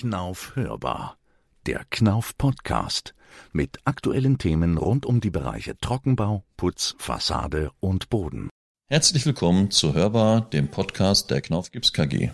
[0.00, 1.18] Knauf hörbar.
[1.66, 3.12] Der Knauf Podcast
[3.52, 8.48] mit aktuellen Themen rund um die Bereiche Trockenbau, Putz, Fassade und Boden.
[8.88, 12.30] Herzlich willkommen zu Hörbar, dem Podcast der Knauf Gips KG.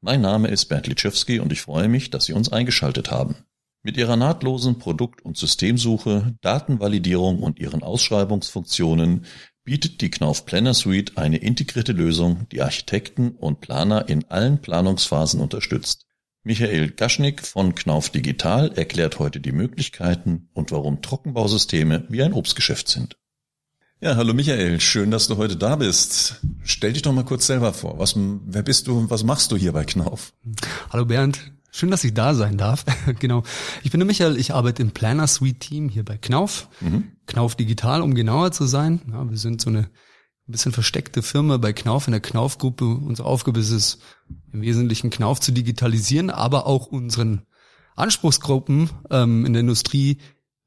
[0.00, 3.36] Mein Name ist Bernd Litschewski und ich freue mich, dass Sie uns eingeschaltet haben.
[3.82, 9.26] Mit ihrer nahtlosen Produkt- und Systemsuche, Datenvalidierung und ihren Ausschreibungsfunktionen
[9.62, 15.38] bietet die Knauf Planner Suite eine integrierte Lösung, die Architekten und Planer in allen Planungsphasen
[15.40, 16.07] unterstützt.
[16.44, 22.88] Michael Gaschnik von Knauf Digital erklärt heute die Möglichkeiten und warum Trockenbausysteme wie ein Obstgeschäft
[22.88, 23.16] sind.
[24.00, 26.40] Ja, hallo Michael, schön, dass du heute da bist.
[26.62, 27.98] Stell dich doch mal kurz selber vor.
[27.98, 30.32] Was, wer bist du und was machst du hier bei Knauf?
[30.90, 32.84] Hallo Bernd, Schön, dass ich da sein darf.
[33.18, 33.42] genau.
[33.82, 36.68] Ich bin der Michael, ich arbeite im Planner Suite Team hier bei Knauf.
[36.80, 37.12] Mhm.
[37.26, 39.02] Knauf Digital, um genauer zu sein.
[39.10, 39.90] Ja, wir sind so eine
[40.48, 42.86] ein bisschen versteckte Firma bei Knauf in der Knauf-Gruppe.
[42.86, 43.98] Unsere Aufgabe ist es,
[44.52, 47.42] im Wesentlichen Knauf zu digitalisieren, aber auch unseren
[47.96, 50.18] Anspruchsgruppen ähm, in der Industrie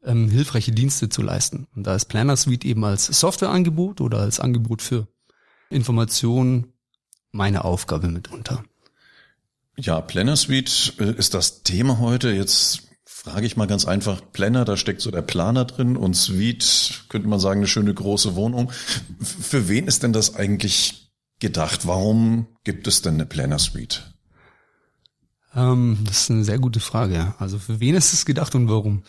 [0.03, 1.67] ähm, hilfreiche Dienste zu leisten.
[1.75, 5.07] Und da ist Planner Suite eben als Softwareangebot oder als Angebot für
[5.69, 6.73] Informationen
[7.31, 8.63] meine Aufgabe mitunter.
[9.77, 12.31] Ja, Planner Suite äh, ist das Thema heute.
[12.31, 12.90] Jetzt
[13.23, 17.27] frage ich mal ganz einfach, Planner, da steckt so der Planer drin und Suite, könnte
[17.27, 18.71] man sagen, eine schöne große Wohnung.
[19.21, 21.85] Für wen ist denn das eigentlich gedacht?
[21.85, 24.15] Warum gibt es denn eine Planner Suite?
[25.53, 27.35] Ähm, das ist eine sehr gute Frage.
[27.37, 29.03] Also für wen ist es gedacht und warum?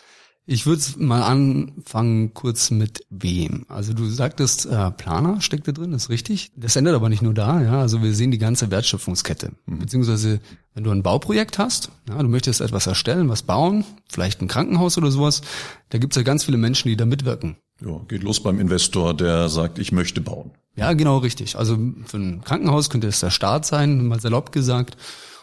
[0.44, 3.64] Ich würde mal anfangen kurz mit wem.
[3.68, 6.50] Also du sagtest, äh, Planer steckt da drin, ist richtig.
[6.56, 7.80] Das endet aber nicht nur da, ja.
[7.80, 9.52] Also wir sehen die ganze Wertschöpfungskette.
[9.66, 9.78] Mhm.
[9.78, 10.40] Beziehungsweise,
[10.74, 14.98] wenn du ein Bauprojekt hast, ja, du möchtest etwas erstellen, was bauen, vielleicht ein Krankenhaus
[14.98, 15.42] oder sowas,
[15.90, 17.56] da gibt's ja ganz viele Menschen, die da mitwirken.
[17.80, 20.50] Ja, geht los beim Investor, der sagt, ich möchte bauen.
[20.74, 21.56] Ja, genau richtig.
[21.56, 24.96] Also für ein Krankenhaus könnte es der Staat sein, mal salopp gesagt.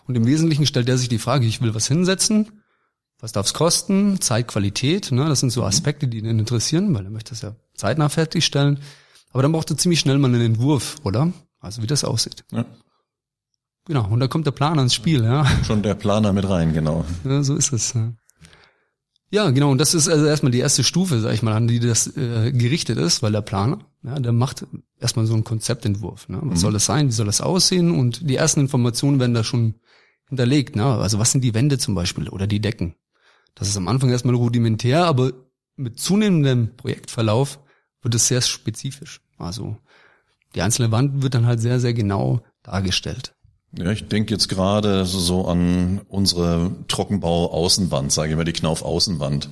[0.08, 2.59] Und im Wesentlichen stellt er sich die Frage, ich will was hinsetzen,
[3.20, 4.22] was darf es kosten?
[4.22, 5.26] Zeit, Qualität, ne?
[5.26, 8.80] das sind so Aspekte, die ihn interessieren, weil er möchte das ja zeitnah fertigstellen.
[9.32, 11.32] Aber dann braucht er ziemlich schnell mal einen Entwurf, oder?
[11.60, 12.44] Also wie das aussieht.
[12.52, 12.66] Ja.
[13.86, 15.46] Genau, und da kommt der Planer ins Spiel, ja.
[15.66, 17.06] Schon der Planer mit rein, genau.
[17.24, 17.94] Ja, so ist es.
[17.94, 18.14] Ja.
[19.32, 19.70] Ja, genau.
[19.72, 22.52] Und das ist also erstmal die erste Stufe, sag ich mal, an die das äh,
[22.52, 24.66] gerichtet ist, weil der Planer, ja, der macht
[25.00, 26.30] erstmal so einen Konzeptentwurf.
[26.30, 26.40] Ne?
[26.42, 26.62] Was mhm.
[26.62, 27.08] soll das sein?
[27.08, 27.92] Wie soll das aussehen?
[27.92, 29.76] Und die ersten Informationen werden da schon
[30.28, 30.76] hinterlegt.
[30.76, 30.84] Ne?
[30.84, 32.96] Also was sind die Wände zum Beispiel oder die Decken?
[33.60, 35.34] Das ist am Anfang erstmal rudimentär, aber
[35.76, 37.60] mit zunehmendem Projektverlauf
[38.02, 39.22] wird es sehr spezifisch.
[39.38, 39.78] Also
[40.56, 43.36] die einzelne Wand wird dann halt sehr, sehr genau dargestellt.
[43.78, 49.50] Ja, ich denke jetzt gerade so an unsere Trockenbau-Außenwand, sage ich mal, die Knauf-Außenwand.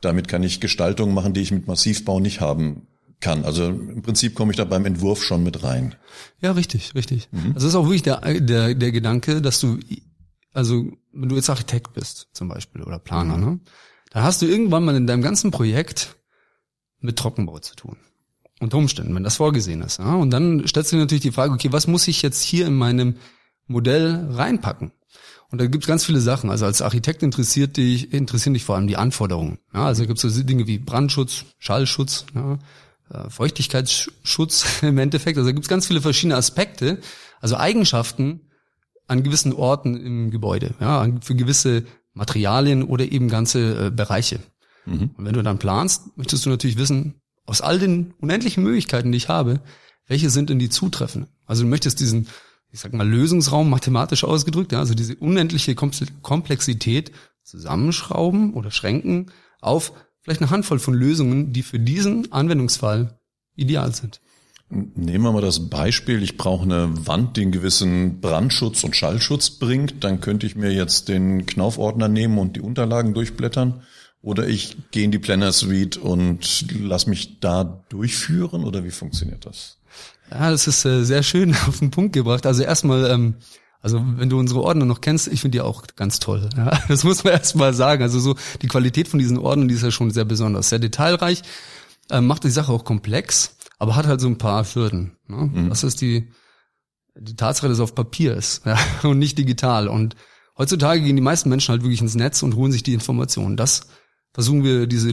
[0.00, 2.88] Damit kann ich Gestaltungen machen, die ich mit Massivbau nicht haben
[3.20, 3.44] kann.
[3.44, 5.94] Also im Prinzip komme ich da beim Entwurf schon mit rein.
[6.40, 7.28] Ja, richtig, richtig.
[7.30, 7.52] Mhm.
[7.54, 9.78] Also das ist auch wirklich der, der, der Gedanke, dass du
[10.52, 13.44] also wenn du jetzt Architekt bist zum Beispiel oder Planer, mhm.
[13.44, 13.60] ne,
[14.10, 16.16] dann hast du irgendwann mal in deinem ganzen Projekt
[17.00, 17.96] mit Trockenbau zu tun.
[18.58, 19.98] Unter Umständen, wenn das vorgesehen ist.
[19.98, 20.14] Ja?
[20.14, 22.74] Und dann stellst du dir natürlich die Frage, okay, was muss ich jetzt hier in
[22.74, 23.16] meinem
[23.66, 24.92] Modell reinpacken?
[25.50, 26.50] Und da gibt es ganz viele Sachen.
[26.50, 29.58] Also als Architekt interessiert dich, interessieren dich vor allem die Anforderungen.
[29.72, 32.58] Ja, also da gibt es so Dinge wie Brandschutz, Schallschutz, ja,
[33.10, 35.38] äh, Feuchtigkeitsschutz im Endeffekt.
[35.38, 36.98] Also da gibt es ganz viele verschiedene Aspekte,
[37.40, 38.49] also Eigenschaften,
[39.10, 44.40] an gewissen Orten im Gebäude, ja, für gewisse Materialien oder eben ganze äh, Bereiche.
[44.86, 45.10] Mhm.
[45.16, 49.18] Und wenn du dann planst, möchtest du natürlich wissen, aus all den unendlichen Möglichkeiten, die
[49.18, 49.60] ich habe,
[50.06, 51.30] welche sind denn die zutreffenden?
[51.44, 52.28] Also du möchtest diesen,
[52.70, 57.10] ich sag mal, Lösungsraum mathematisch ausgedrückt, ja, also diese unendliche Komplexität
[57.42, 63.18] zusammenschrauben oder schränken auf vielleicht eine Handvoll von Lösungen, die für diesen Anwendungsfall
[63.56, 64.20] ideal sind.
[64.72, 69.50] Nehmen wir mal das Beispiel, ich brauche eine Wand, die einen gewissen Brandschutz und Schallschutz
[69.50, 70.04] bringt.
[70.04, 73.82] Dann könnte ich mir jetzt den Knaufordner nehmen und die Unterlagen durchblättern.
[74.22, 78.62] Oder ich gehe in die Planner Suite und lass mich da durchführen.
[78.62, 79.78] Oder wie funktioniert das?
[80.30, 82.46] Ja, das ist äh, sehr schön auf den Punkt gebracht.
[82.46, 83.34] Also erstmal, ähm,
[83.82, 86.48] also wenn du unsere Ordner noch kennst, ich finde die auch ganz toll.
[86.88, 88.04] Das muss man erstmal sagen.
[88.04, 91.42] Also so die Qualität von diesen Ordnern, die ist ja schon sehr besonders, sehr detailreich,
[92.08, 95.16] äh, macht die Sache auch komplex aber hat halt so ein paar Hürden.
[95.26, 95.50] Ne?
[95.52, 95.68] Mhm.
[95.70, 96.28] Das ist die,
[97.16, 99.88] die Tatsache, dass es auf Papier ist ja, und nicht digital.
[99.88, 100.14] Und
[100.56, 103.56] heutzutage gehen die meisten Menschen halt wirklich ins Netz und holen sich die Informationen.
[103.56, 103.88] Das
[104.32, 105.12] versuchen wir, diese,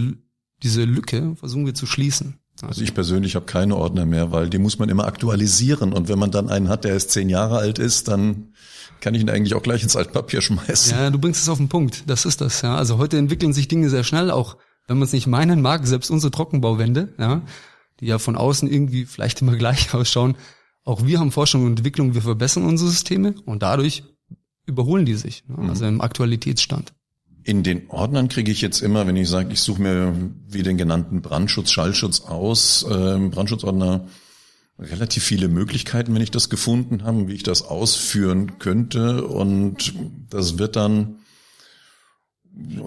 [0.62, 2.40] diese Lücke versuchen wir zu schließen.
[2.62, 5.94] Also ich persönlich habe keine Ordner mehr, weil die muss man immer aktualisieren.
[5.94, 8.54] Und wenn man dann einen hat, der erst zehn Jahre alt ist, dann
[9.00, 10.92] kann ich ihn eigentlich auch gleich ins Altpapier schmeißen.
[10.92, 12.04] Ja, du bringst es auf den Punkt.
[12.08, 12.64] Das ist das.
[12.64, 15.86] Ja, also heute entwickeln sich Dinge sehr schnell, auch wenn man es nicht meinen mag.
[15.86, 17.14] Selbst unsere Trockenbauwände.
[17.20, 17.44] Ja,
[18.00, 20.36] die ja von außen irgendwie vielleicht immer gleich ausschauen.
[20.84, 24.04] Auch wir haben Forschung und Entwicklung, wir verbessern unsere Systeme und dadurch
[24.66, 25.70] überholen die sich, ne?
[25.70, 26.94] also im Aktualitätsstand.
[27.44, 30.14] In den Ordnern kriege ich jetzt immer, wenn ich sage, ich suche mir
[30.50, 34.08] wie den genannten Brandschutz, Schallschutz aus, äh, Brandschutzordner
[34.80, 39.26] relativ viele Möglichkeiten, wenn ich das gefunden habe, wie ich das ausführen könnte.
[39.26, 39.94] Und
[40.30, 41.20] das wird dann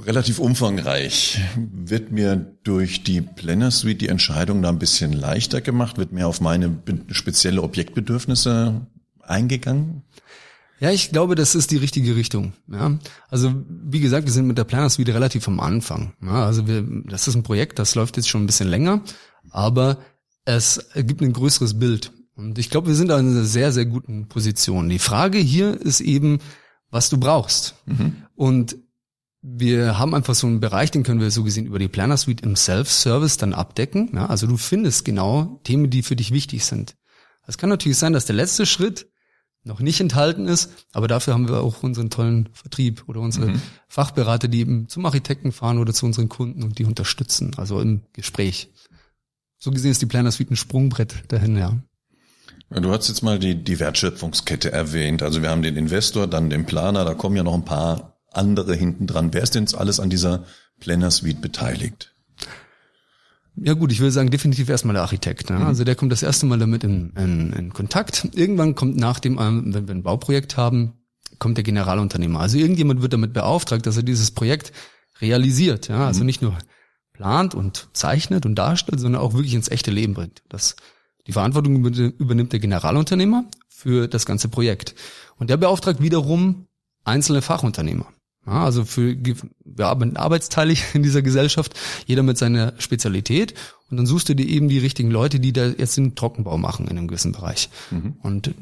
[0.06, 1.40] relativ umfangreich.
[1.56, 5.98] Wird mir durch die Planner Suite die Entscheidung da ein bisschen leichter gemacht?
[5.98, 8.86] Wird mehr auf meine spezielle Objektbedürfnisse
[9.20, 10.02] eingegangen?
[10.80, 12.54] Ja, ich glaube, das ist die richtige Richtung.
[12.66, 16.14] Ja, also wie gesagt, wir sind mit der Planner Suite relativ am Anfang.
[16.22, 19.02] Ja, also wir, das ist ein Projekt, das läuft jetzt schon ein bisschen länger,
[19.50, 19.98] aber
[20.46, 22.12] es gibt ein größeres Bild.
[22.34, 24.88] Und ich glaube, wir sind da in einer sehr, sehr guten Position.
[24.88, 26.38] Die Frage hier ist eben,
[26.90, 27.74] was du brauchst.
[27.84, 28.16] Mhm.
[28.34, 28.76] Und
[29.42, 32.42] wir haben einfach so einen Bereich, den können wir so gesehen über die Planner Suite
[32.42, 34.10] im Self-Service dann abdecken.
[34.14, 36.96] Ja, also du findest genau Themen, die für dich wichtig sind.
[37.46, 39.08] Es kann natürlich sein, dass der letzte Schritt
[39.62, 43.62] noch nicht enthalten ist, aber dafür haben wir auch unseren tollen Vertrieb oder unsere mhm.
[43.88, 48.02] Fachberater, die eben zum Architekten fahren oder zu unseren Kunden und die unterstützen, also im
[48.12, 48.72] Gespräch.
[49.58, 51.78] So gesehen ist die Planner Suite ein Sprungbrett dahin, ja.
[52.70, 55.22] Du hast jetzt mal die, die Wertschöpfungskette erwähnt.
[55.22, 58.74] Also wir haben den Investor, dann den Planer, da kommen ja noch ein paar andere
[58.74, 59.32] hinten dran.
[59.32, 60.44] Wer ist denn jetzt alles an dieser
[60.78, 62.14] Planner Suite beteiligt?
[63.56, 65.50] Ja gut, ich würde sagen, definitiv erstmal der Architekt.
[65.50, 65.58] Ne?
[65.58, 65.66] Mhm.
[65.66, 68.28] Also der kommt das erste Mal damit in, in, in Kontakt.
[68.34, 70.94] Irgendwann kommt nach dem, ähm, wenn wir ein Bauprojekt haben,
[71.38, 72.40] kommt der Generalunternehmer.
[72.40, 74.72] Also irgendjemand wird damit beauftragt, dass er dieses Projekt
[75.20, 75.88] realisiert.
[75.88, 76.06] Ja?
[76.06, 76.26] Also mhm.
[76.26, 76.56] nicht nur
[77.12, 80.42] plant und zeichnet und darstellt, sondern auch wirklich ins echte Leben bringt.
[80.48, 80.76] Das,
[81.26, 84.94] die Verantwortung übernimmt der Generalunternehmer für das ganze Projekt.
[85.36, 86.66] Und der beauftragt wiederum
[87.04, 88.06] einzelne Fachunternehmer.
[88.46, 89.16] Ja, also für
[89.64, 93.54] wir arbeiten arbeitsteilig in dieser Gesellschaft, jeder mit seiner Spezialität
[93.90, 96.88] und dann suchst du dir eben die richtigen Leute, die da jetzt den Trockenbau machen
[96.88, 97.68] in einem gewissen Bereich.
[97.90, 98.16] Mhm.
[98.22, 98.54] Und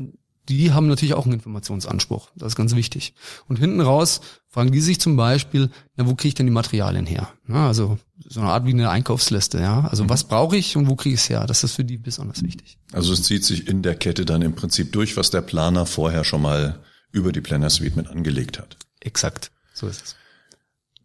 [0.49, 2.31] die haben natürlich auch einen Informationsanspruch.
[2.35, 3.15] Das ist ganz wichtig.
[3.49, 7.05] Und hinten raus fragen die sich zum Beispiel, na, wo kriege ich denn die Materialien
[7.05, 7.29] her?
[7.47, 9.87] Ja, also so eine Art wie eine Einkaufsliste, ja.
[9.89, 10.09] Also mhm.
[10.09, 11.47] was brauche ich und wo kriege ich es her?
[11.47, 12.79] Das ist für die besonders wichtig.
[12.93, 16.25] Also es zieht sich in der Kette dann im Prinzip durch, was der Planer vorher
[16.25, 16.81] schon mal
[17.13, 18.77] über die Planner Suite mit angelegt hat.
[19.01, 19.51] Exakt.
[19.79, 20.17] So ist es.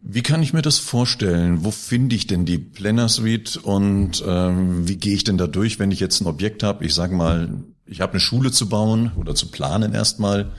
[0.01, 1.63] Wie kann ich mir das vorstellen?
[1.63, 5.79] Wo finde ich denn die Planner Suite und ähm, wie gehe ich denn da durch,
[5.79, 6.83] wenn ich jetzt ein Objekt habe?
[6.83, 10.51] Ich sage mal, ich habe eine Schule zu bauen oder zu planen erstmal.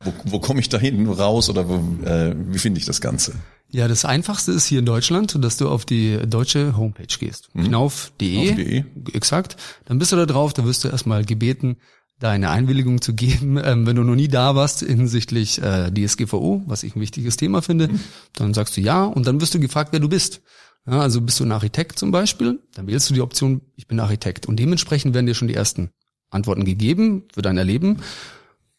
[0.00, 3.34] Wo, wo komme ich da hinten raus oder wo, äh, wie finde ich das Ganze?
[3.68, 7.48] Ja, das Einfachste ist hier in Deutschland, dass du auf die deutsche Homepage gehst.
[7.54, 7.68] Mhm.
[7.68, 8.82] Knauf.de.
[8.82, 9.56] Knauf exakt.
[9.84, 11.76] Dann bist du da drauf, da wirst du erstmal gebeten,
[12.20, 16.84] deine Einwilligung zu geben, ähm, wenn du noch nie da warst hinsichtlich äh, DSGVO, was
[16.84, 18.00] ich ein wichtiges Thema finde, mhm.
[18.34, 20.40] dann sagst du ja und dann wirst du gefragt, wer du bist.
[20.86, 24.00] Ja, also bist du ein Architekt zum Beispiel, dann wählst du die Option, ich bin
[24.00, 25.90] Architekt und dementsprechend werden dir schon die ersten
[26.30, 27.98] Antworten gegeben für dein Erleben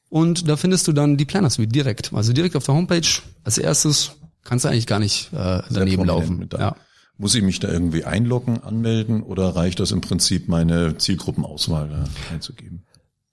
[0.10, 3.08] und da findest du dann die Planner Suite direkt, also direkt auf der Homepage
[3.44, 6.50] als erstes kannst du eigentlich gar nicht äh, daneben laufen.
[6.58, 6.76] Ja.
[7.18, 12.34] Muss ich mich da irgendwie einloggen, anmelden oder reicht das im Prinzip meine Zielgruppenauswahl da
[12.34, 12.84] einzugeben?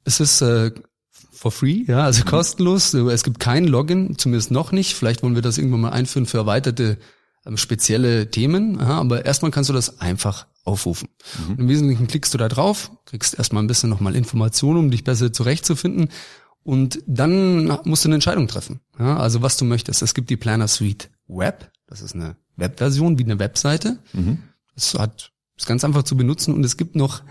[0.05, 0.73] Es ist äh,
[1.11, 2.29] for free, ja, also mhm.
[2.29, 2.95] kostenlos.
[2.95, 4.95] Es gibt kein Login, zumindest noch nicht.
[4.95, 6.99] Vielleicht wollen wir das irgendwann mal einführen für erweiterte
[7.47, 8.79] ähm, spezielle Themen.
[8.79, 11.09] Ja, aber erstmal kannst du das einfach aufrufen.
[11.49, 11.61] Mhm.
[11.61, 15.33] Im Wesentlichen klickst du da drauf, kriegst erstmal ein bisschen nochmal Informationen, um dich besser
[15.33, 16.09] zurechtzufinden.
[16.62, 18.81] Und dann musst du eine Entscheidung treffen.
[18.99, 20.03] Ja, also was du möchtest.
[20.03, 21.70] Es gibt die Planner Suite Web.
[21.87, 23.99] Das ist eine Webversion wie eine Webseite.
[24.13, 24.43] Mhm.
[24.75, 26.53] Das hat, ist ganz einfach zu benutzen.
[26.53, 27.22] Und es gibt noch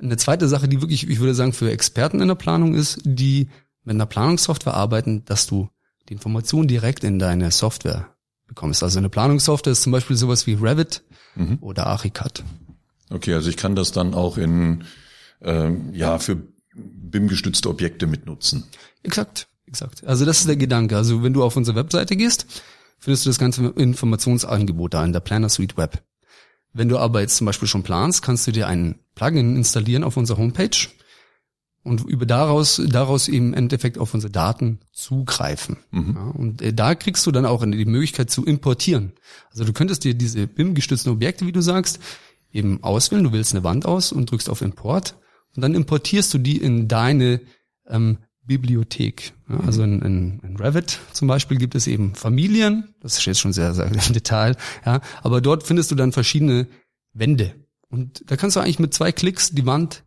[0.00, 3.48] eine zweite Sache, die wirklich, ich würde sagen, für Experten in der Planung ist, die
[3.84, 5.68] mit einer Planungssoftware arbeiten, dass du
[6.08, 8.14] die Information direkt in deine Software
[8.46, 8.82] bekommst.
[8.82, 11.02] Also eine Planungssoftware ist zum Beispiel sowas wie Revit
[11.36, 11.58] mhm.
[11.60, 12.44] oder Archicad.
[13.10, 14.84] Okay, also ich kann das dann auch in
[15.42, 16.36] ähm, ja für
[16.74, 18.64] BIM-gestützte Objekte mitnutzen.
[19.02, 20.04] Exakt, exakt.
[20.04, 20.96] Also das ist der Gedanke.
[20.96, 22.46] Also wenn du auf unsere Webseite gehst,
[22.98, 26.02] findest du das ganze Informationsangebot da in der Planner Suite Web.
[26.72, 30.16] Wenn du aber jetzt zum Beispiel schon planst, kannst du dir ein Plugin installieren auf
[30.16, 30.88] unserer Homepage
[31.82, 35.78] und über daraus, daraus eben im Endeffekt auf unsere Daten zugreifen.
[35.90, 36.14] Mhm.
[36.14, 39.12] Ja, und äh, da kriegst du dann auch die Möglichkeit zu importieren.
[39.50, 41.98] Also du könntest dir diese BIM-gestützten Objekte, wie du sagst,
[42.52, 43.24] eben auswählen.
[43.24, 45.16] Du wählst eine Wand aus und drückst auf Import
[45.56, 47.40] und dann importierst du die in deine
[47.88, 48.18] ähm,
[48.50, 49.32] Bibliothek.
[49.48, 53.38] Ja, also in, in, in Revit zum Beispiel gibt es eben Familien, das ist jetzt
[53.38, 56.66] schon sehr, sehr im Detail, ja, aber dort findest du dann verschiedene
[57.12, 57.54] Wände.
[57.90, 60.02] Und da kannst du eigentlich mit zwei Klicks die Wand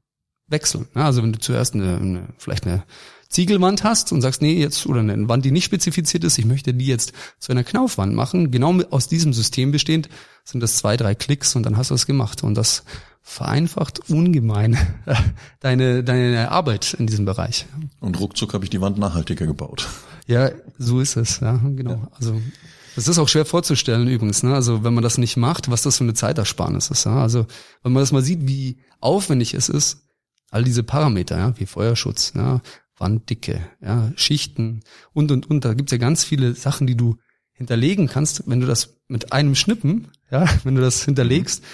[0.48, 0.88] wechseln.
[0.94, 2.84] Ja, also wenn du zuerst eine, eine, vielleicht eine
[3.30, 6.74] Ziegelwand hast und sagst, nee, jetzt, oder eine Wand, die nicht spezifiziert ist, ich möchte
[6.74, 10.10] die jetzt zu einer Knaufwand machen, genau aus diesem System bestehend,
[10.44, 12.44] sind das zwei, drei Klicks und dann hast du es gemacht.
[12.44, 12.84] Und das
[13.24, 14.78] vereinfacht ungemein
[15.62, 17.66] deine, deine Arbeit in diesem Bereich.
[18.00, 19.88] Und ruckzuck habe ich die Wand nachhaltiger gebaut.
[20.28, 21.94] Ja, so ist es, ja, genau.
[21.94, 22.08] Ja.
[22.16, 22.40] Also
[22.96, 24.54] das ist auch schwer vorzustellen übrigens, ne?
[24.54, 27.06] Also wenn man das nicht macht, was das für eine Zeitersparnis ist.
[27.06, 27.22] Ja?
[27.22, 27.48] Also
[27.82, 30.04] wenn man das mal sieht, wie aufwendig es ist,
[30.52, 32.62] all diese Parameter, ja, wie Feuerschutz, ja,
[32.98, 34.82] Wanddicke, ja, Schichten
[35.14, 35.66] und und und.
[35.66, 37.18] Da gibt's ja ganz viele Sachen, die du
[37.54, 41.70] hinterlegen kannst, wenn du das mit einem Schnippen, ja, wenn du das hinterlegst, das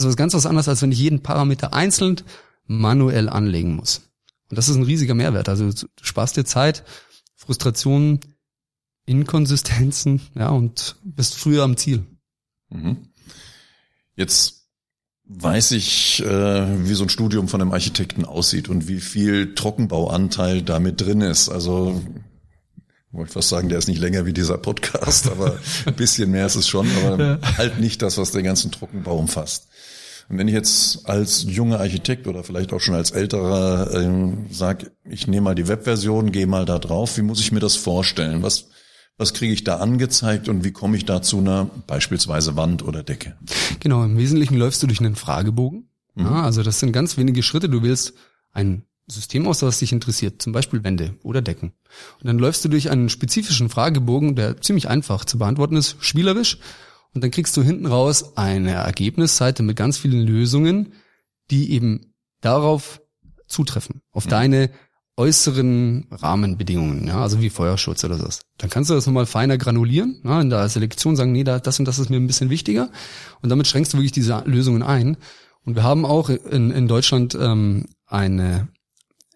[0.00, 2.20] ist was ganz was anderes, als wenn ich jeden Parameter einzeln
[2.66, 4.10] manuell anlegen muss.
[4.48, 5.48] Und das ist ein riesiger Mehrwert.
[5.48, 6.84] Also du sparst dir Zeit,
[7.36, 8.20] Frustrationen,
[9.06, 12.04] Inkonsistenzen, ja, und bist früher am Ziel.
[12.68, 13.08] Mhm.
[14.14, 14.68] Jetzt
[15.24, 20.62] weiß ich, äh, wie so ein Studium von einem Architekten aussieht und wie viel Trockenbauanteil
[20.62, 21.48] damit drin ist.
[21.48, 22.02] Also
[23.12, 26.56] wollte fast sagen, der ist nicht länger wie dieser Podcast, aber ein bisschen mehr ist
[26.56, 29.68] es schon, aber halt nicht das, was den ganzen Trockenbau umfasst.
[30.28, 34.92] Und wenn ich jetzt als junger Architekt oder vielleicht auch schon als älterer äh, sage,
[35.04, 38.44] ich nehme mal die Webversion, gehe mal da drauf, wie muss ich mir das vorstellen?
[38.44, 38.68] Was,
[39.18, 43.02] was kriege ich da angezeigt und wie komme ich da zu einer beispielsweise Wand oder
[43.02, 43.36] Decke?
[43.80, 45.88] Genau, im Wesentlichen läufst du durch einen Fragebogen.
[46.14, 46.26] Mhm.
[46.26, 47.68] Ja, also das sind ganz wenige Schritte.
[47.68, 48.14] Du wählst
[48.52, 51.72] ein System aus, was dich interessiert, zum Beispiel Wände oder Decken.
[52.20, 56.58] Und dann läufst du durch einen spezifischen Fragebogen, der ziemlich einfach zu beantworten ist, spielerisch.
[57.14, 60.92] Und dann kriegst du hinten raus eine Ergebnisseite mit ganz vielen Lösungen,
[61.50, 63.00] die eben darauf
[63.46, 64.30] zutreffen, auf mhm.
[64.30, 64.70] deine
[65.16, 68.40] äußeren Rahmenbedingungen, ja, also wie Feuerschutz oder sowas.
[68.56, 71.84] Dann kannst du das nochmal feiner granulieren, ja, in der Selektion sagen, nee, das und
[71.84, 72.90] das ist mir ein bisschen wichtiger.
[73.42, 75.18] Und damit schränkst du wirklich diese Lösungen ein.
[75.64, 78.68] Und wir haben auch in, in Deutschland ähm, eine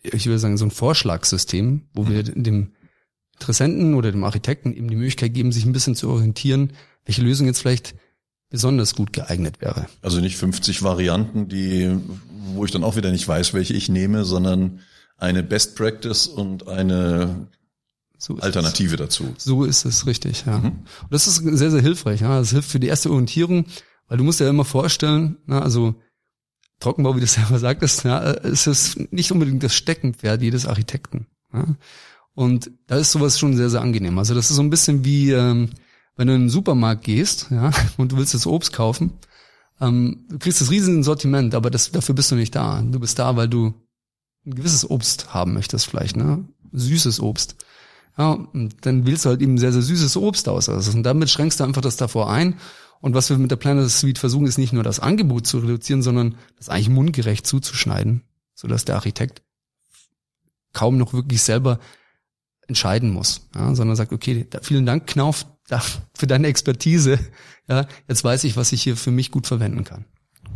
[0.05, 2.43] ich würde sagen, so ein Vorschlagssystem, wo wir mhm.
[2.43, 2.73] dem
[3.35, 6.73] Interessenten oder dem Architekten eben die Möglichkeit geben, sich ein bisschen zu orientieren,
[7.05, 7.95] welche Lösung jetzt vielleicht
[8.51, 9.87] besonders gut geeignet wäre.
[10.03, 11.91] Also nicht 50 Varianten, die,
[12.53, 14.81] wo ich dann auch wieder nicht weiß, welche ich nehme, sondern
[15.17, 17.49] eine Best Practice und eine
[18.17, 19.01] so Alternative es.
[19.01, 19.35] dazu.
[19.37, 20.59] So ist es richtig, ja.
[20.59, 20.67] Mhm.
[20.67, 22.21] Und das ist sehr, sehr hilfreich.
[22.21, 22.39] Ja.
[22.39, 23.67] Das hilft für die erste Orientierung,
[24.09, 25.97] weil du musst dir ja immer vorstellen, na, also
[26.81, 31.27] Trockenbau, wie du selber sagtest, ja, es ist nicht unbedingt das Steckenpferd jedes Architekten.
[31.53, 31.67] Ja.
[32.35, 34.19] Und da ist sowas schon sehr, sehr angenehm.
[34.19, 35.71] Also das ist so ein bisschen wie, ähm,
[36.17, 39.13] wenn du in den Supermarkt gehst, ja, und du willst das Obst kaufen,
[39.81, 42.83] ähm, du kriegst das riesen Sortiment, aber das, dafür bist du nicht da.
[42.83, 43.75] Du bist da, weil du
[44.47, 46.45] ein gewisses Obst haben möchtest vielleicht, ne?
[46.73, 47.57] Süßes Obst.
[48.17, 50.69] Ja, und dann wählst du halt eben sehr, sehr süßes Obst aus.
[50.69, 52.55] Also, und damit schränkst du einfach das davor ein
[53.01, 56.03] und was wir mit der Planner Suite versuchen, ist nicht nur das Angebot zu reduzieren,
[56.03, 58.23] sondern das eigentlich mundgerecht zuzuschneiden,
[58.55, 59.43] sodass der Architekt
[60.73, 61.79] kaum noch wirklich selber
[62.67, 65.83] entscheiden muss, ja, sondern sagt, okay, da, vielen Dank, Knauf, da,
[66.15, 67.19] für deine Expertise.
[67.69, 70.05] Ja, jetzt weiß ich, was ich hier für mich gut verwenden kann.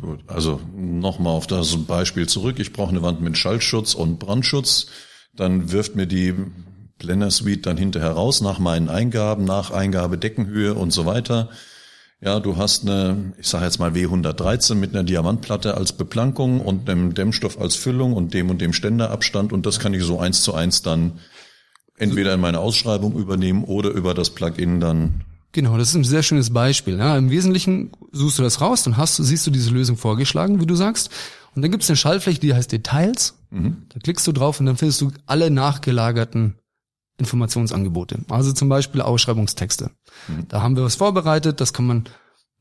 [0.01, 2.59] Gut, also nochmal auf das Beispiel zurück.
[2.59, 4.89] Ich brauche eine Wand mit Schallschutz und Brandschutz.
[5.35, 6.35] Dann wirft mir die
[6.99, 11.49] Planner Suite dann hinterher raus nach meinen Eingaben, nach Eingabe Deckenhöhe und so weiter.
[12.21, 16.91] Ja, du hast eine, ich sage jetzt mal W113 mit einer Diamantplatte als Beplankung und
[16.91, 20.43] einem Dämmstoff als Füllung und dem und dem Ständerabstand und das kann ich so eins
[20.43, 21.21] zu eins dann
[21.97, 25.25] entweder in meine Ausschreibung übernehmen oder über das Plugin dann.
[25.53, 26.99] Genau, das ist ein sehr schönes Beispiel.
[26.99, 30.61] Ja, Im Wesentlichen suchst du das raus, dann hast du, siehst du diese Lösung vorgeschlagen,
[30.61, 31.11] wie du sagst.
[31.55, 33.39] Und dann gibt es eine Schallfläche, die heißt Details.
[33.51, 33.79] Mhm.
[33.89, 36.57] Da klickst du drauf und dann findest du alle nachgelagerten
[37.19, 38.21] Informationsangebote.
[38.29, 39.91] Also zum Beispiel Ausschreibungstexte.
[40.49, 42.05] Da haben wir was vorbereitet, das kann man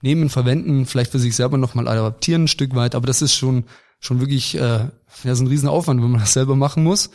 [0.01, 3.65] nehmen, verwenden, vielleicht für sich selber nochmal adaptieren ein Stück weit, aber das ist schon,
[3.99, 4.89] schon wirklich äh,
[5.23, 7.09] ja, so ein Riesenaufwand, wenn man das selber machen muss.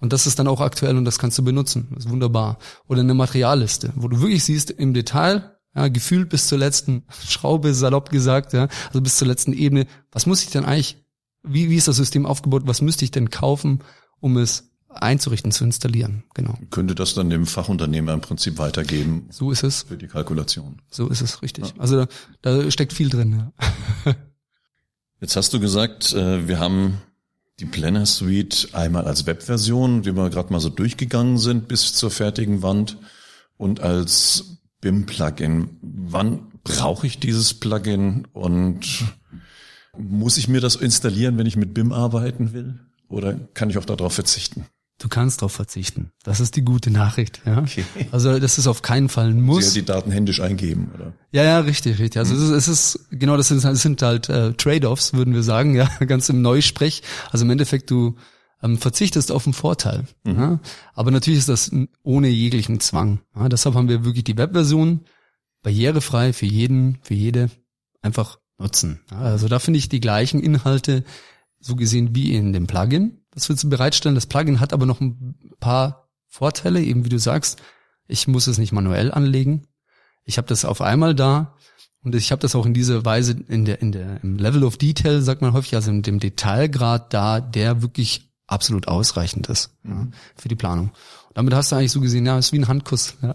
[0.00, 1.88] Und das ist dann auch aktuell und das kannst du benutzen.
[1.90, 2.58] Das ist wunderbar.
[2.86, 7.74] Oder eine Materialliste, wo du wirklich siehst im Detail, ja, gefühlt bis zur letzten Schraube,
[7.74, 11.04] salopp gesagt, ja, also bis zur letzten Ebene, was muss ich denn eigentlich,
[11.42, 13.80] wie, wie ist das System aufgebaut, was müsste ich denn kaufen,
[14.20, 16.24] um es einzurichten, zu installieren.
[16.34, 16.58] Genau.
[16.70, 19.28] Könnte das dann dem Fachunternehmer im Prinzip weitergeben?
[19.30, 19.82] So ist es.
[19.82, 20.80] Für die Kalkulation.
[20.90, 21.68] So ist es, richtig.
[21.68, 21.74] Ja.
[21.78, 22.08] Also da,
[22.42, 23.50] da steckt viel drin.
[24.04, 24.14] Ja.
[25.20, 26.98] Jetzt hast du gesagt, äh, wir haben
[27.60, 32.10] die Planner Suite einmal als Webversion, die wir gerade mal so durchgegangen sind bis zur
[32.10, 32.98] fertigen Wand
[33.56, 35.76] und als BIM-Plugin.
[35.82, 39.04] Wann brauche ich dieses Plugin und
[39.96, 42.78] muss ich mir das installieren, wenn ich mit BIM arbeiten will?
[43.08, 44.66] Oder kann ich auch darauf verzichten?
[44.98, 46.10] Du kannst darauf verzichten.
[46.24, 47.40] Das ist die gute Nachricht.
[47.46, 47.58] Ja?
[47.58, 47.84] Okay.
[48.10, 49.72] Also das ist auf keinen Fall ein Muss.
[49.72, 51.12] Sie ja die Daten händisch eingeben, oder?
[51.30, 52.18] Ja, ja, richtig, richtig.
[52.18, 52.54] Also hm.
[52.54, 55.76] es, ist, es ist genau das sind, das sind halt äh, Trade-offs, würden wir sagen,
[55.76, 57.02] ja, ganz im Neusprech.
[57.30, 58.16] Also im Endeffekt du
[58.62, 60.04] ähm, verzichtest auf einen Vorteil.
[60.24, 60.38] Mhm.
[60.38, 60.60] Ja?
[60.94, 61.70] Aber natürlich ist das
[62.02, 63.20] ohne jeglichen Zwang.
[63.36, 63.48] Ja?
[63.48, 65.04] Deshalb haben wir wirklich die Webversion
[65.62, 67.50] barrierefrei für jeden, für jede
[68.02, 69.00] einfach nutzen.
[69.10, 71.04] Also da finde ich die gleichen Inhalte
[71.60, 73.20] so gesehen wie in dem Plugin.
[73.38, 74.16] Das willst du bereitstellen.
[74.16, 77.62] Das Plugin hat aber noch ein paar Vorteile, eben wie du sagst.
[78.08, 79.68] Ich muss es nicht manuell anlegen.
[80.24, 81.54] Ich habe das auf einmal da
[82.02, 84.76] und ich habe das auch in dieser Weise in der in der im Level of
[84.76, 89.92] Detail sagt man häufig, also in dem Detailgrad da, der wirklich absolut ausreichend ist mhm.
[89.92, 90.88] ja, für die Planung.
[91.28, 93.14] Und damit hast du eigentlich so gesehen, ja, ist wie ein Handkuss.
[93.22, 93.34] Ja.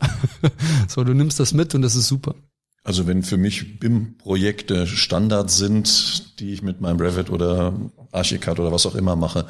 [0.89, 2.36] so, du nimmst das mit und das ist super.
[2.83, 7.74] Also wenn für mich BIM-Projekte Standards sind, die ich mit meinem Revit oder
[8.12, 9.48] Archicad oder was auch immer mache,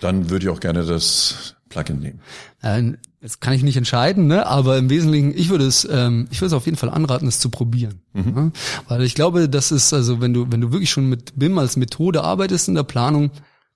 [0.00, 2.20] dann würde ich auch gerne das Plugin nehmen.
[2.62, 4.46] Äh, das kann ich nicht entscheiden, ne?
[4.46, 7.38] aber im Wesentlichen, ich würde es, ähm, ich würde es auf jeden Fall anraten, es
[7.38, 8.00] zu probieren.
[8.14, 8.34] Mhm.
[8.34, 8.52] Ne?
[8.88, 11.76] Weil ich glaube, das ist, also wenn du, wenn du wirklich schon mit BIM als
[11.76, 13.30] Methode arbeitest in der Planung,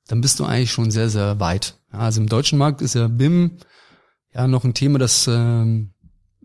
[0.08, 1.78] dann bist du eigentlich schon sehr, sehr weit.
[1.92, 3.52] Ja, also im deutschen Markt ist ja BIM
[4.34, 5.90] ja noch ein Thema, das ähm,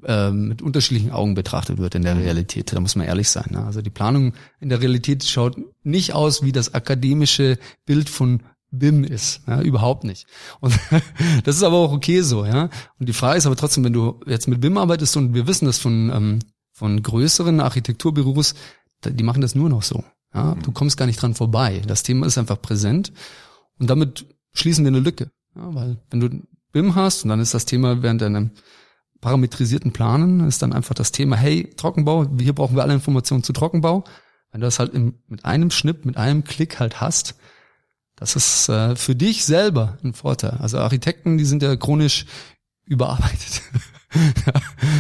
[0.04, 2.22] äh, mit unterschiedlichen Augen betrachtet wird in der mhm.
[2.22, 2.74] Realität.
[2.74, 3.48] Da muss man ehrlich sein.
[3.52, 3.64] Ne?
[3.64, 9.04] Also die Planung in der Realität schaut nicht aus wie das akademische Bild von BIM
[9.04, 10.28] ist, ja, überhaupt nicht.
[10.60, 10.78] Und
[11.44, 12.70] das ist aber auch okay so, ja.
[13.00, 15.66] Und die Frage ist aber trotzdem, wenn du jetzt mit BIM arbeitest und wir wissen
[15.66, 16.40] das von ähm,
[16.72, 18.56] von größeren Architekturbüros,
[19.04, 20.04] die machen das nur noch so.
[20.34, 20.62] Ja, mhm.
[20.62, 21.82] du kommst gar nicht dran vorbei.
[21.86, 23.12] Das Thema ist einfach präsent
[23.80, 26.30] und damit schließen wir eine Lücke, ja, weil wenn du
[26.72, 28.52] BIM hast und dann ist das Thema während deinem
[29.22, 33.52] parametrisierten Planen ist dann einfach das Thema, hey, Trockenbau, hier brauchen wir alle Informationen zu
[33.52, 34.04] Trockenbau.
[34.52, 37.36] Wenn du das halt im, mit einem Schnipp, mit einem Klick halt hast,
[38.20, 40.58] das ist äh, für dich selber ein Vorteil.
[40.60, 42.26] Also Architekten, die sind ja chronisch
[42.86, 43.62] überarbeitet.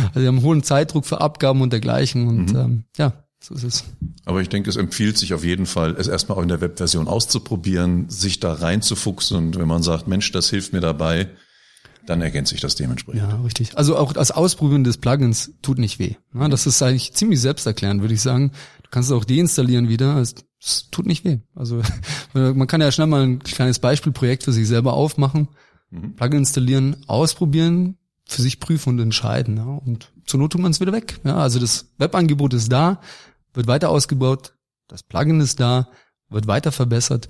[0.07, 2.59] also die haben hohen Zeitdruck für Abgaben und dergleichen und mhm.
[2.59, 3.83] ähm, ja, so ist es.
[4.25, 7.07] Aber ich denke, es empfiehlt sich auf jeden Fall, es erstmal auch in der Webversion
[7.07, 11.29] auszuprobieren, sich da reinzufuchsen und wenn man sagt, Mensch, das hilft mir dabei,
[12.05, 13.21] dann ergänzt sich das dementsprechend.
[13.21, 13.77] Ja, richtig.
[13.77, 16.15] Also auch das Ausprobieren des Plugins tut nicht weh.
[16.33, 18.51] Das ist eigentlich ziemlich selbsterklärend, würde ich sagen.
[18.83, 20.15] Du kannst es auch deinstallieren wieder.
[20.61, 21.39] Es, tut nicht weh.
[21.55, 21.81] Also
[22.33, 25.47] man kann ja schnell mal ein kleines Beispielprojekt für sich selber aufmachen,
[25.89, 26.15] mhm.
[26.15, 29.57] Plugin installieren, ausprobieren, für sich prüfen und entscheiden.
[29.57, 29.63] Ja.
[29.63, 31.19] Und zur Not tut man es wieder weg.
[31.23, 33.01] Ja, also das Webangebot ist da,
[33.53, 34.53] wird weiter ausgebaut,
[34.87, 35.89] das Plugin ist da,
[36.29, 37.27] wird weiter verbessert,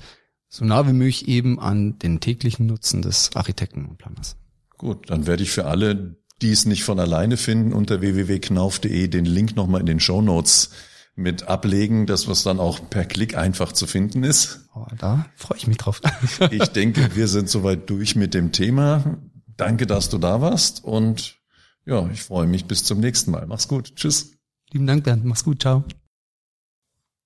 [0.49, 4.35] so nah wie möglich eben an den täglichen Nutzen des Architekten und Planers.
[4.77, 9.25] Gut, dann werde ich für alle, die es nicht von alleine finden, unter www.knauf.de den
[9.25, 10.71] Link nochmal in den Show Notes
[11.19, 14.61] mit ablegen, dass was dann auch per Klick einfach zu finden ist.
[14.73, 16.01] Oh, da freue ich mich drauf.
[16.51, 19.17] ich denke, wir sind soweit durch mit dem Thema.
[19.57, 21.37] Danke, dass du da warst und
[21.85, 23.45] ja, ich freue mich bis zum nächsten Mal.
[23.47, 23.95] Mach's gut.
[23.95, 24.31] Tschüss.
[24.71, 25.25] Lieben Dank, Bernd.
[25.25, 25.61] Mach's gut.
[25.61, 25.83] Ciao.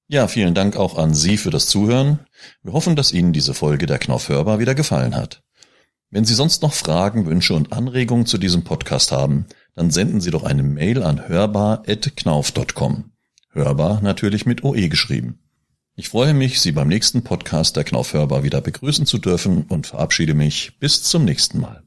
[0.07, 2.19] Ja, vielen Dank auch an Sie für das Zuhören.
[2.61, 5.43] Wir hoffen, dass Ihnen diese Folge der Knauf Hörbar wieder gefallen hat.
[6.09, 10.31] Wenn Sie sonst noch Fragen, Wünsche und Anregungen zu diesem Podcast haben, dann senden Sie
[10.31, 13.12] doch eine Mail an hörbar.knauf.com.
[13.53, 15.39] Hörbar natürlich mit OE geschrieben.
[15.95, 19.85] Ich freue mich, Sie beim nächsten Podcast der Knauf Hörbar wieder begrüßen zu dürfen und
[19.85, 21.83] verabschiede mich bis zum nächsten Mal.